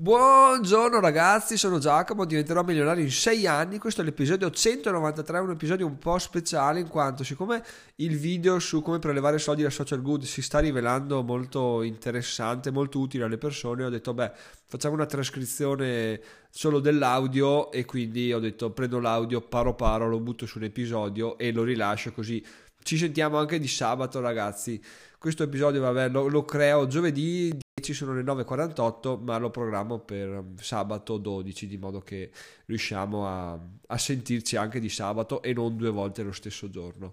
[0.00, 3.76] Buongiorno ragazzi, sono Giacomo, diventerò milionario in 6 anni.
[3.76, 7.62] Questo è l'episodio 193, un episodio un po' speciale in quanto siccome
[7.96, 12.98] il video su come prelevare soldi da social good si sta rivelando molto interessante, molto
[12.98, 14.32] utile alle persone, ho detto beh,
[14.64, 20.46] facciamo una trascrizione solo dell'audio e quindi ho detto prendo l'audio paro paro, lo butto
[20.46, 22.42] su un episodio e lo rilascio così
[22.82, 24.82] ci sentiamo anche di sabato ragazzi.
[25.18, 30.28] Questo episodio vabbè, lo, lo creo giovedì ci sono le 9.48 ma lo programmo per
[30.28, 32.30] um, sabato 12 di modo che
[32.66, 37.12] riusciamo a, a sentirci anche di sabato e non due volte lo stesso giorno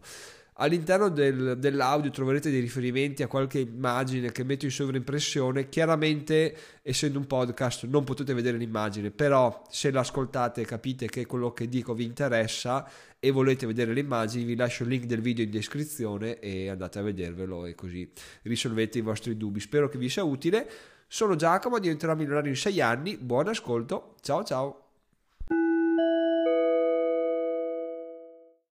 [0.57, 7.19] all'interno del, dell'audio troverete dei riferimenti a qualche immagine che metto in sovraimpressione chiaramente essendo
[7.19, 12.05] un podcast non potete vedere l'immagine però se l'ascoltate capite che quello che dico vi
[12.05, 12.89] interessa
[13.19, 16.99] e volete vedere le immagini vi lascio il link del video in descrizione e andate
[16.99, 18.09] a vedervelo e così
[18.43, 19.59] risolvete i vostri dubbi.
[19.59, 20.69] Spero che vi sia utile.
[21.07, 23.17] Sono Giacomo diventerò milionario in 6 anni.
[23.17, 24.15] Buon ascolto.
[24.21, 24.86] Ciao ciao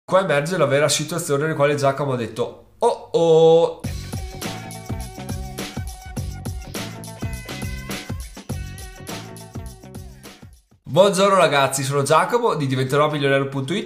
[0.08, 3.80] qua emerge la vera situazione nella quale Giacomo ha detto oh oh
[10.84, 13.06] Buongiorno ragazzi, sono Giacomo di diventerò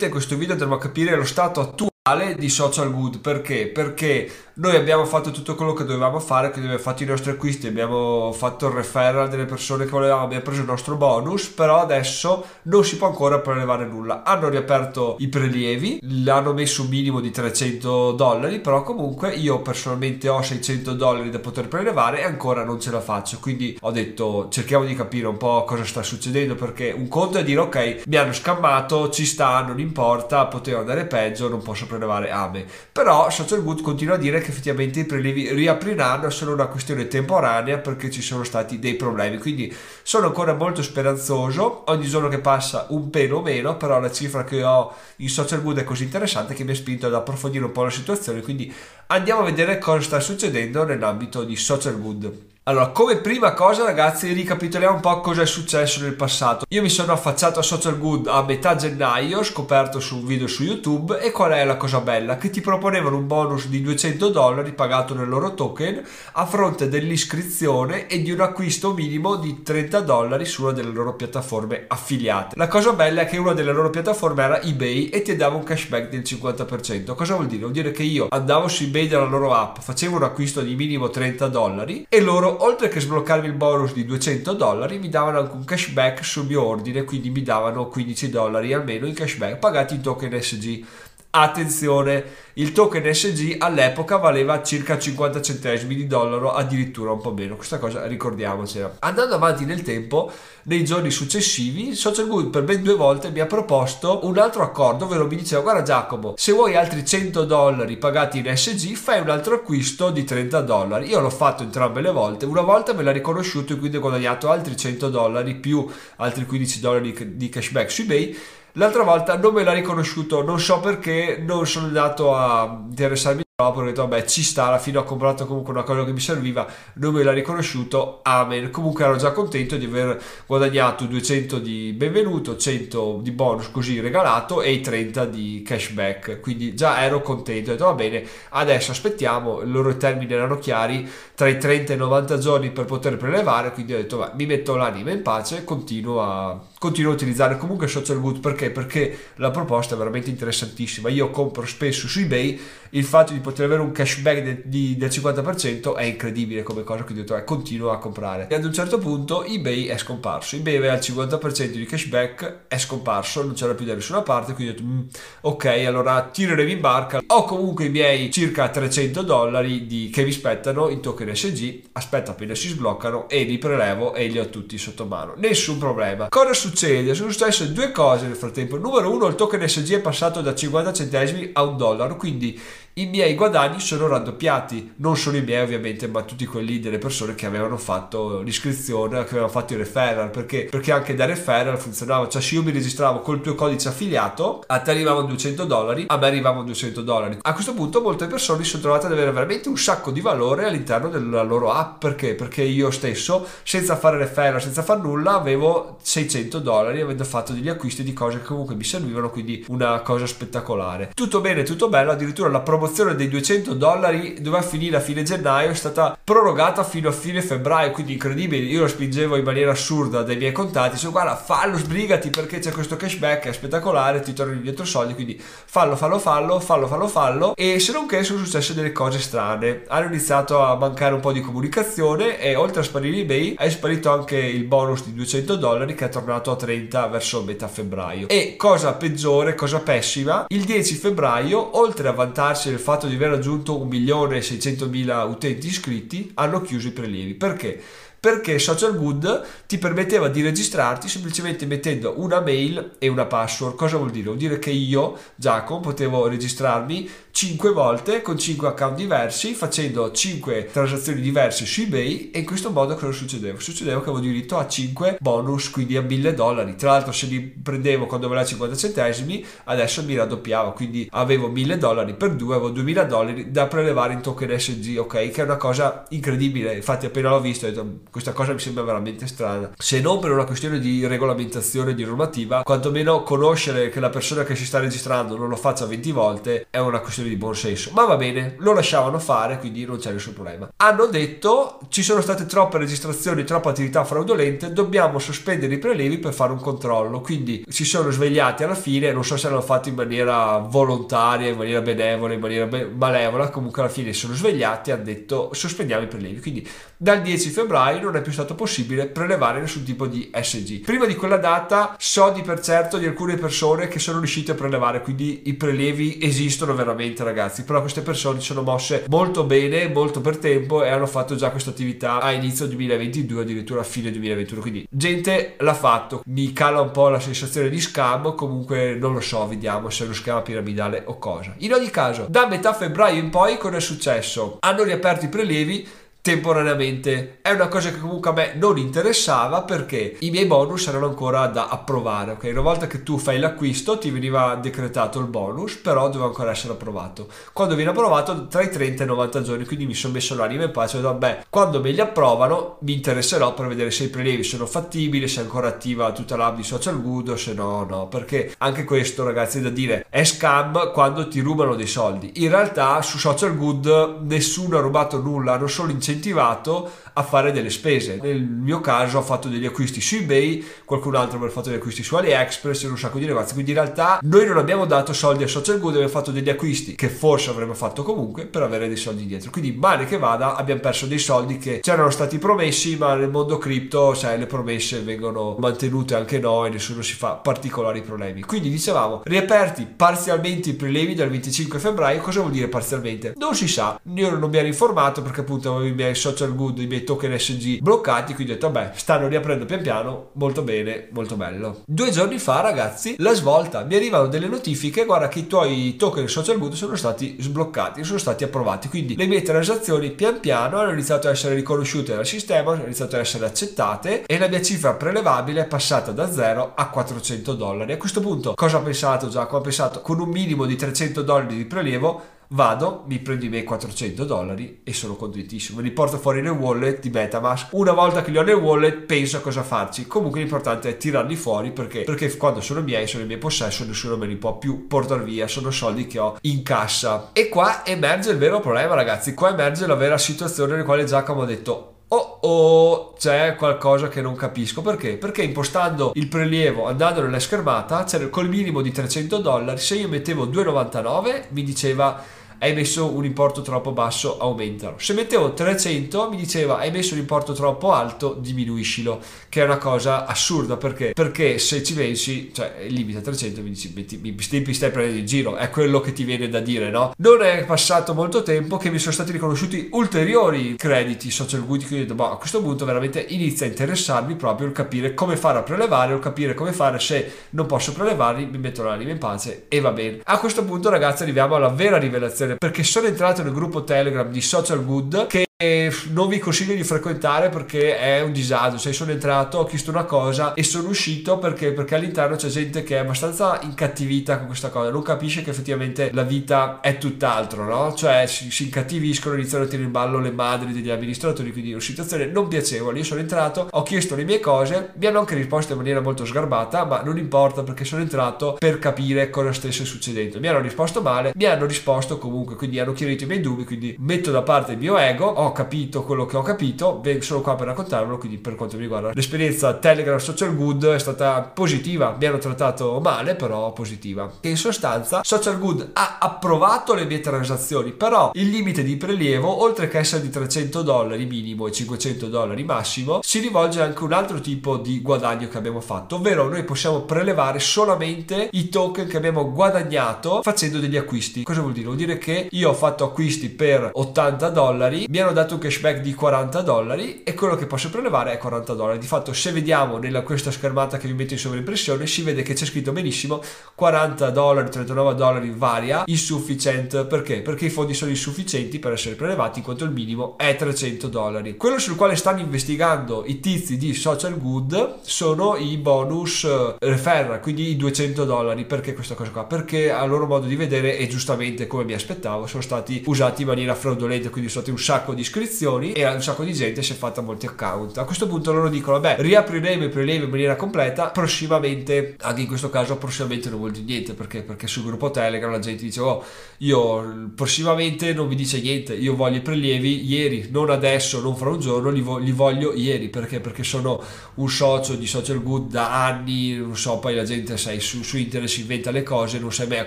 [0.05, 1.90] e in questo video andremo a capire lo stato attuale
[2.37, 3.69] di social good perché?
[3.69, 7.67] Perché noi abbiamo fatto tutto quello che dovevamo fare, quindi abbiamo fatto i nostri acquisti,
[7.67, 12.45] abbiamo fatto il referral delle persone che volevamo, abbiamo preso il nostro bonus, però adesso
[12.65, 14.23] non si può ancora prelevare nulla.
[14.23, 20.29] Hanno riaperto i prelievi, l'hanno messo un minimo di 300 dollari, però comunque io personalmente
[20.29, 24.49] ho 600 dollari da poter prelevare e ancora non ce la faccio, quindi ho detto
[24.51, 28.17] cerchiamo di capire un po' cosa sta succedendo perché un conto è dire ok, mi
[28.17, 32.65] hanno scammato, ci sta, non importa, poteva andare peggio, non posso prelevare AME.
[32.93, 37.09] Però Social Good continua a dire che effettivamente i prelievi riapriranno, è solo una questione
[37.09, 39.39] temporanea perché ci sono stati dei problemi.
[39.39, 44.45] Quindi sono ancora molto speranzoso, ogni giorno che passa un pelo meno, però la cifra
[44.45, 47.73] che ho in social good è così interessante che mi ha spinto ad approfondire un
[47.73, 48.73] po' la situazione, quindi
[49.09, 52.50] andiamo a vedere cosa sta succedendo nell'ambito di social good.
[52.65, 56.67] Allora, come prima cosa, ragazzi, ricapitoliamo un po' cosa è successo nel passato.
[56.69, 60.65] Io mi sono affacciato a Social Good a metà gennaio, scoperto su un video su
[60.65, 61.19] YouTube.
[61.21, 62.37] E qual è la cosa bella?
[62.37, 68.07] Che ti proponevano un bonus di 200 dollari pagato nel loro token a fronte dell'iscrizione
[68.07, 72.57] e di un acquisto minimo di 30 dollari su una delle loro piattaforme affiliate.
[72.59, 75.65] La cosa bella è che una delle loro piattaforme era eBay e ti dava un
[75.65, 77.15] cashback del 50%.
[77.15, 77.63] Cosa vuol dire?
[77.63, 81.09] Vuol dire che io andavo su eBay della loro app, facevo un acquisto di minimo
[81.09, 85.55] 30 dollari e loro oltre che sbloccarmi il bonus di 200 dollari, mi davano anche
[85.55, 90.01] un cashback sul mio ordine, quindi mi davano 15 dollari almeno in cashback pagati in
[90.01, 90.85] token SG.
[91.33, 92.25] Attenzione,
[92.55, 97.55] il token SG all'epoca valeva circa 50 centesimi di dollaro, addirittura un po' meno.
[97.55, 98.97] Questa cosa ricordiamocela.
[98.99, 100.33] Andando avanti nel tempo,
[100.65, 105.05] nei giorni successivi, Social Good per ben due volte mi ha proposto un altro accordo,
[105.05, 109.31] ovvero mi diceva guarda Giacomo, se vuoi altri 100 dollari pagati in SG, fai un
[109.31, 111.11] altro acquisto di 30 dollari.
[111.11, 114.51] Io l'ho fatto entrambe le volte, una volta me l'ha riconosciuto e quindi ho guadagnato
[114.51, 115.87] altri 100 dollari più
[116.17, 118.37] altri 15 dollari di cashback su eBay
[118.75, 123.81] L'altra volta non me l'ha riconosciuto, non so perché, non sono andato a interessarmi troppo,
[123.81, 126.67] ho detto vabbè ci sta, alla fine ho comprato comunque una cosa che mi serviva,
[126.95, 128.71] non me l'ha riconosciuto, amen.
[128.71, 134.63] Comunque ero già contento di aver guadagnato 200 di benvenuto, 100 di bonus così regalato
[134.63, 139.63] e i 30 di cashback, quindi già ero contento, ho detto va bene, adesso aspettiamo,
[139.63, 143.73] i loro termini erano chiari, tra i 30 e i 90 giorni per poter prelevare,
[143.73, 147.59] quindi ho detto va, mi metto l'anima in pace e continuo a continuo a utilizzare
[147.59, 148.71] comunque social good perché?
[148.71, 151.11] Perché la proposta è veramente interessantissima.
[151.11, 152.59] Io compro spesso su eBay,
[152.91, 157.03] il fatto di poter avere un cashback de, di, del 50% è incredibile come cosa,
[157.03, 158.47] quindi ho detto eh, continuo a comprare.
[158.49, 160.57] E ad un certo punto eBay è scomparso.
[160.57, 164.73] eBay aveva il 50% di cashback, è scomparso, non c'era più da nessuna parte, quindi
[164.73, 165.01] ho detto mm,
[165.43, 167.21] ok, allora tireremo in barca.
[167.27, 172.31] Ho comunque i miei circa 300 dollari di, che mi spettano in token SG, aspetta
[172.31, 175.35] appena si sbloccano e li prelevo e li ho tutti sotto mano.
[175.37, 176.29] Nessun problema.
[176.31, 176.69] Cosa succede?
[176.71, 177.15] Succede?
[177.15, 178.79] Sono successe due cose nel frattempo.
[178.79, 182.59] Numero uno, il token SG è passato da 50 centesimi a un dollaro, quindi
[182.95, 187.37] i miei guadagni sono raddoppiati, non solo i miei ovviamente, ma tutti quelli delle persone
[187.37, 192.29] che avevano fatto l'iscrizione, che avevano fatto il referral, perché, perché anche da referral funzionava,
[192.29, 196.17] cioè se io mi registravo col tuo codice affiliato, a te arrivavano 200 dollari, a
[196.17, 197.39] me arrivavano 200 dollari.
[197.41, 200.67] A questo punto molte persone si sono trovate ad avere veramente un sacco di valore
[200.67, 202.35] all'interno della loro app, perché?
[202.35, 207.69] Perché io stesso, senza fare referral, senza far nulla, avevo 600 dollari, avendo fatto degli
[207.69, 211.13] acquisti di cose che comunque mi servivano, quindi una cosa spettacolare.
[211.15, 215.23] Tutto bene, tutto bello, addirittura la promozione promozione dei 200 dollari doveva finire a fine
[215.23, 218.65] gennaio, è stata prorogata fino a fine febbraio, quindi incredibile.
[218.65, 222.73] Io lo spingevo in maniera assurda dai miei contatti, dicevo guarda fallo, sbrigati perché c'è
[222.73, 227.55] questo cashback, è spettacolare, ti tornano indietro soldi, quindi fallo, fallo, fallo, fallo, fallo, fallo.
[227.55, 229.83] E se non che sono successe delle cose strane.
[229.89, 234.11] Hanno iniziato a mancare un po' di comunicazione e oltre a sparire eBay è sparito
[234.11, 238.29] anche il bonus di 200 dollari che è tornato a 30 verso metà febbraio.
[238.29, 243.31] E cosa peggiore, cosa pessima, il 10 febbraio, oltre a vantarsi del fatto di aver
[243.31, 247.35] raggiunto 1.600.000 utenti iscritti, hanno chiuso i prelievi.
[247.35, 247.83] Perché?
[248.21, 253.77] perché Social Good ti permetteva di registrarti semplicemente mettendo una mail e una password.
[253.77, 254.27] Cosa vuol dire?
[254.27, 257.09] Vuol dire che io, Giacomo, potevo registrarmi
[257.41, 262.69] 5 volte con 5 account diversi, facendo 5 transazioni diverse su eBay e in questo
[262.69, 263.59] modo cosa succedeva?
[263.59, 266.77] Succedeva che avevo diritto a 5 bonus, quindi a 1000 dollari.
[266.77, 271.79] Tra l'altro se li prendevo quando avevo 50 centesimi, adesso mi raddoppiava, quindi avevo 1000
[271.79, 275.31] dollari per 2, avevo 2000 dollari da prelevare in token SG, ok?
[275.31, 276.75] Che è una cosa incredibile.
[276.75, 279.71] Infatti appena l'ho visto ho detto questa cosa mi sembra veramente strana.
[279.79, 284.55] Se non per una questione di regolamentazione, di normativa, quantomeno conoscere che la persona che
[284.55, 287.91] si sta registrando non lo faccia 20 volte è una questione di buon senso.
[287.93, 290.71] Ma va bene, lo lasciavano fare, quindi non c'è nessun problema.
[290.77, 296.33] Hanno detto ci sono state troppe registrazioni, troppe attività fraudolente, dobbiamo sospendere i prelevi per
[296.33, 297.21] fare un controllo.
[297.21, 301.57] Quindi si sono svegliati alla fine, non so se l'hanno fatto in maniera volontaria, in
[301.57, 306.05] maniera benevola, in maniera be- malevola, comunque alla fine sono svegliati e hanno detto sospendiamo
[306.05, 306.41] i prelevi.
[306.41, 310.81] Quindi dal 10 febbraio non è più stato possibile prelevare nessun tipo di SG.
[310.81, 314.55] Prima di quella data so di per certo di alcune persone che sono riuscite a
[314.55, 319.89] prelevare, quindi i prelevi esistono veramente ragazzi, però queste persone si sono mosse molto bene,
[319.89, 324.11] molto per tempo e hanno fatto già questa attività a inizio 2022, addirittura a fine
[324.11, 329.13] 2021, quindi gente l'ha fatto, mi cala un po' la sensazione di scam, comunque non
[329.13, 331.55] lo so, vediamo se è uno schema piramidale o cosa.
[331.59, 334.59] In ogni caso, da metà febbraio in poi cosa è successo?
[334.61, 335.89] Hanno riaperto i prelevi
[336.21, 337.39] temporaneamente.
[337.43, 341.47] È una cosa che comunque a me non interessava perché i miei bonus erano ancora
[341.47, 342.49] da approvare ok?
[342.51, 346.75] Una volta che tu fai l'acquisto ti veniva decretato il bonus però doveva ancora essere
[346.75, 347.29] approvato.
[347.53, 350.65] Quando viene approvato tra i 30 e i 90 giorni quindi mi sono messo l'anima
[350.65, 354.09] in pace ho detto vabbè quando me li approvano mi interesserò per vedere se i
[354.09, 357.85] prelievi sono fattibili se è ancora attiva tutta l'app di social good o se no
[357.89, 358.09] no.
[358.09, 362.33] Perché anche questo ragazzi è da dire è scam quando ti rubano dei soldi.
[362.37, 367.53] In realtà su social good nessuno ha rubato nulla hanno solo incentivato incentivato a fare
[367.53, 368.19] delle spese.
[368.21, 372.03] Nel mio caso ho fatto degli acquisti su eBay, qualcun altro avrà fatto degli acquisti
[372.03, 373.53] su AliExpress e un sacco di negozi.
[373.53, 376.95] Quindi in realtà noi non abbiamo dato soldi a Social Good, abbiamo fatto degli acquisti
[376.95, 379.51] che forse avremmo fatto comunque per avere dei soldi dietro.
[379.51, 383.59] Quindi male che vada, abbiamo perso dei soldi che c'erano stati promessi, ma nel mondo
[383.59, 388.43] cripto, sai, le promesse vengono mantenute anche noi, nessuno si fa particolari problemi.
[388.43, 393.35] Quindi dicevamo, riaperti parzialmente i prelevi dal 25 febbraio, cosa vuol dire parzialmente?
[393.37, 396.79] Non si sa, io non mi ero informato perché appunto avevo i miei social good,
[396.79, 401.09] i miei token SG bloccati, quindi ho detto vabbè, stanno riaprendo pian piano, molto bene,
[401.13, 401.83] molto bello.
[401.87, 406.29] Due giorni fa ragazzi, la svolta, mi arrivano delle notifiche, guarda che i tuoi token
[406.29, 410.93] social good sono stati sbloccati, sono stati approvati, quindi le mie transazioni pian piano hanno
[410.93, 414.95] iniziato a essere riconosciute dal sistema, hanno iniziato a essere accettate e la mia cifra
[414.95, 417.93] prelevabile è passata da 0 a 400 dollari.
[417.93, 419.59] A questo punto cosa ho pensato Giacomo?
[419.59, 423.65] Ho pensato con un minimo di 300 dollari di prelievo vado, mi prendo i miei
[423.65, 425.81] 400 dollari e sono contentissimo.
[425.81, 427.69] Li porto fuori nel wallet di Metamask.
[427.73, 430.07] Una volta che li ho nel wallet, penso a cosa farci.
[430.07, 434.17] Comunque l'importante è tirarli fuori perché, perché quando sono miei, sono in mio possesso, nessuno
[434.17, 435.47] me li può più portare via.
[435.47, 437.31] Sono soldi che ho in cassa.
[437.33, 439.35] E qua emerge il vero problema, ragazzi.
[439.35, 444.21] Qua emerge la vera situazione nella quale Giacomo ha detto oh oh c'è qualcosa che
[444.21, 449.39] non capisco perché perché impostando il prelievo andando nella schermata c'era col minimo di 300
[449.39, 452.21] dollari se io mettevo 2,99 mi diceva
[452.61, 454.97] hai messo un importo troppo basso, aumentalo.
[454.99, 459.79] Se mettevo 300 mi diceva hai messo un importo troppo alto, diminuiscilo, che è una
[459.79, 461.13] cosa assurda perché?
[461.15, 464.91] Perché se ci pensi, cioè il limite a 300 mi dici metti, mi, mi stai
[464.91, 467.15] prendendo in giro, è quello che ti viene da dire, no?
[467.17, 472.05] Non è passato molto tempo che mi sono stati riconosciuti ulteriori crediti social good, quindi
[472.05, 475.59] ho detto, boh, a questo punto veramente inizia a interessarmi proprio il capire come fare
[475.59, 479.65] a prelevare o capire come fare se non posso prelevarli, mi metto l'anima in pace
[479.69, 480.21] e va bene.
[480.25, 484.41] A questo punto ragazzi arriviamo alla vera rivelazione perché sono entrato nel gruppo Telegram di
[484.41, 488.79] Social Good che e non vi consiglio di frequentare perché è un disagio.
[488.79, 492.83] Cioè, sono entrato, ho chiesto una cosa e sono uscito perché, perché all'interno c'è gente
[492.83, 497.65] che è abbastanza incattivita con questa cosa, non capisce che effettivamente la vita è tutt'altro,
[497.65, 497.93] no?
[497.95, 501.83] Cioè, si, si incattiviscono, iniziano a tirare in ballo le madri degli amministratori, quindi una
[501.83, 502.97] situazione non piacevole.
[502.97, 506.25] Io sono entrato, ho chiesto le mie cose, mi hanno anche risposto in maniera molto
[506.25, 510.41] sgarbata, ma non importa perché sono entrato per capire cosa stesse succedendo.
[510.41, 513.95] Mi hanno risposto male, mi hanno risposto comunque, quindi hanno chiarito i miei dubbi, quindi
[513.99, 517.69] metto da parte il mio ego, ho capito quello che ho capito, sono qua per
[517.69, 522.39] raccontarvelo, quindi per quanto mi riguarda l'esperienza Telegram Social Good è stata positiva, mi hanno
[522.39, 524.31] trattato male, però positiva.
[524.43, 529.89] in sostanza Social Good ha approvato le mie transazioni, però il limite di prelievo, oltre
[529.89, 534.41] che essere di 300 dollari minimo e 500 dollari massimo, si rivolge anche un altro
[534.41, 539.51] tipo di guadagno che abbiamo fatto, ovvero noi possiamo prelevare solamente i token che abbiamo
[539.53, 541.43] guadagnato facendo degli acquisti.
[541.43, 541.87] Cosa vuol dire?
[541.87, 546.01] Vuol dire che io ho fatto acquisti per 80 dollari, mi hanno dato un cashback
[546.01, 548.99] di 40 dollari e quello che posso prelevare è 40 dollari.
[548.99, 552.55] Di fatto, se vediamo nella questa schermata che vi metto in sovraimpressione, si vede che
[552.55, 553.43] c'è scritto benissimo
[553.75, 557.05] 40 dollari, 39 dollari varia, insufficiente.
[557.05, 557.41] Perché?
[557.41, 561.57] Perché i fondi sono insufficienti per essere prelevati, in quanto il minimo è 300 dollari.
[561.57, 567.41] Quello sul quale stanno investigando i tizi di Social Good sono i bonus eh, referral,
[567.41, 568.65] quindi i 200 dollari.
[568.65, 569.45] Perché questa cosa qua?
[569.45, 573.49] Perché a loro modo di vedere, e giustamente come mi aspettavo, sono stati usati in
[573.49, 576.93] maniera fraudolenta, quindi sono stati un sacco di iscrizioni e un sacco di gente si
[576.93, 577.97] è fatta molti account.
[577.99, 582.47] A questo punto loro dicono, beh, riapriremo i prelievi in maniera completa prossimamente, anche in
[582.49, 584.43] questo caso prossimamente non vuol dire niente, perché?
[584.43, 586.25] Perché sul gruppo Telegram la gente dice, oh,
[586.59, 591.51] io prossimamente non vi dice niente, io voglio i prelievi ieri, non adesso, non fra
[591.51, 593.41] un giorno, li, vo- li voglio ieri, perché?
[593.41, 594.03] Perché sono
[594.35, 598.17] un socio di Social Good da anni, non so, poi la gente, sai, su, su
[598.19, 599.87] internet si inventa le cose, non sai mai a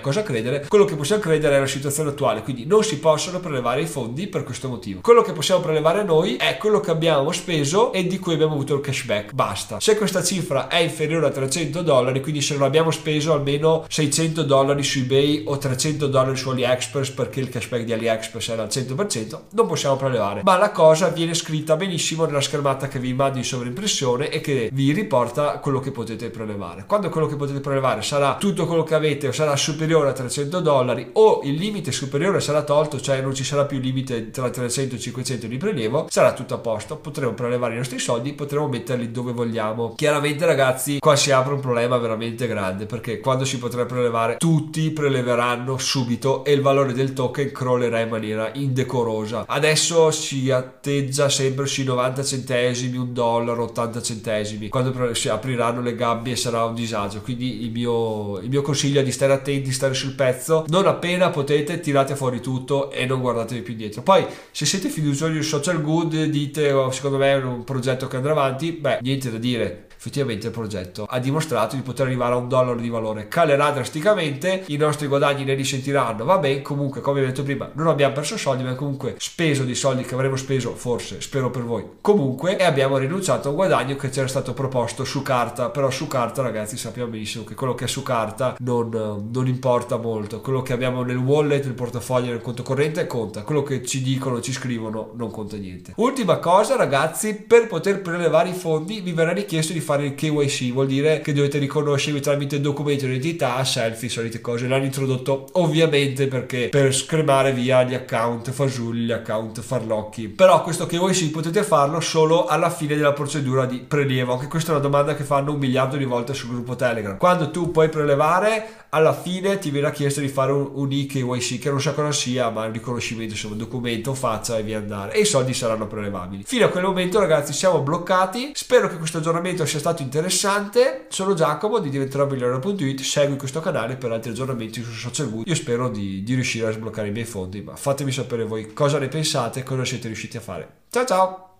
[0.00, 3.82] cosa credere, quello che possiamo credere è la situazione attuale, quindi non si possono prelevare
[3.82, 5.00] i fondi per questo motivo.
[5.00, 8.74] Quello che possiamo prelevare noi è quello che abbiamo speso e di cui abbiamo avuto
[8.74, 9.78] il cashback, basta.
[9.80, 14.42] Se questa cifra è inferiore a 300 dollari, quindi se non abbiamo speso almeno 600
[14.44, 18.68] dollari su eBay o 300 dollari su AliExpress perché il cashback di AliExpress era al
[18.68, 20.42] 100%, non possiamo prelevare.
[20.44, 24.70] Ma la cosa viene scritta benissimo nella schermata che vi mando in sovraimpressione e che
[24.72, 26.84] vi riporta quello che potete prelevare.
[26.86, 30.60] Quando quello che potete prelevare sarà tutto quello che avete o sarà superiore a 300
[30.60, 34.94] dollari o il limite superiore sarà tolto, cioè non ci sarà più limite tra 300
[34.94, 39.10] e 500 di prelievo, sarà tutto a posto, potremo prelevare i nostri soldi, potremo metterli
[39.10, 39.94] dove vogliamo.
[39.94, 44.90] Chiaramente ragazzi, qua si apre un problema veramente grande perché quando si potrà prelevare tutti
[44.90, 49.44] preleveranno subito e il valore del token crollerà in maniera indecorosa.
[49.46, 54.68] Adesso si atteggia sempre sui 90 centesimi, un dollaro, 80 centesimi.
[54.68, 59.04] Quando si apriranno le gabbie sarà un disagio, quindi il mio, il mio consiglio è
[59.04, 60.64] di stare attenti, stare sul pezzo.
[60.68, 64.02] Non appena potete tirate fuori tutto e non guardatevi più dietro.
[64.02, 68.16] Poi se siete fiduciosi di social good dite oh, secondo me è un progetto che
[68.16, 72.36] andrà avanti, beh niente da dire effettivamente il progetto ha dimostrato di poter arrivare a
[72.36, 73.26] un dollaro di valore.
[73.26, 76.24] Calerà drasticamente i nostri guadagni ne risentiranno.
[76.24, 79.74] Va bene comunque come ho detto prima non abbiamo perso soldi ma comunque speso di
[79.74, 81.84] soldi che avremmo speso forse spero per voi.
[82.02, 85.70] Comunque e abbiamo rinunciato a un guadagno che ci era stato proposto su carta.
[85.70, 89.96] Però su carta ragazzi sappiamo benissimo che quello che è su carta non, non importa
[89.96, 90.42] molto.
[90.42, 93.42] Quello che abbiamo nel wallet nel portafoglio nel conto corrente conta.
[93.42, 95.94] Quello che ci dicono ci scrivono non conta niente.
[95.96, 100.14] Ultima cosa ragazzi per poter prelevare i fondi vi verrà richiesto di fare fare il
[100.14, 104.66] KYC, vuol dire che dovete riconoscervi tramite documento identità, selfie, solite cose.
[104.66, 110.28] L'hanno introdotto ovviamente perché per scremare via gli account fasulli, gli account farlocchi.
[110.28, 114.32] Però questo KYC potete farlo solo alla fine della procedura di prelievo.
[114.32, 117.16] Anche questa è una domanda che fanno un miliardo di volte sul gruppo Telegram.
[117.16, 121.68] Quando tu puoi prelevare, alla fine ti verrà chiesto di fare un, un IKYC che
[121.68, 125.14] non so cosa sia, ma è un riconoscimento, insomma, documento, faccia e via andare.
[125.14, 126.44] E i soldi saranno prelevabili.
[126.44, 128.52] Fino a quel momento, ragazzi, siamo bloccati.
[128.54, 131.06] Spero che questo aggiornamento sia stato interessante.
[131.08, 133.00] Sono Giacomo di diventerò migliore.it.
[133.00, 135.46] Segui questo canale per altri aggiornamenti su social good.
[135.46, 138.98] Io spero di, di riuscire a sbloccare i miei fondi, ma fatemi sapere voi cosa
[138.98, 140.82] ne pensate e cosa siete riusciti a fare.
[140.90, 141.53] Ciao ciao!